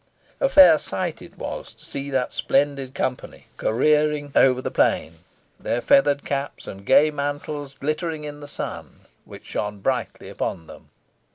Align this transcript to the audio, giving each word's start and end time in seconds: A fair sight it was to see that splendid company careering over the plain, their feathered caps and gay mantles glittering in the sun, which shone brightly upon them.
A 0.39 0.49
fair 0.49 0.79
sight 0.79 1.21
it 1.21 1.37
was 1.37 1.75
to 1.75 1.85
see 1.85 2.09
that 2.09 2.33
splendid 2.33 2.95
company 2.95 3.45
careering 3.57 4.31
over 4.35 4.59
the 4.59 4.71
plain, 4.71 5.19
their 5.59 5.79
feathered 5.79 6.25
caps 6.25 6.65
and 6.65 6.83
gay 6.87 7.11
mantles 7.11 7.75
glittering 7.75 8.23
in 8.23 8.39
the 8.39 8.47
sun, 8.47 9.01
which 9.25 9.45
shone 9.45 9.77
brightly 9.79 10.27
upon 10.27 10.65
them. 10.65 10.89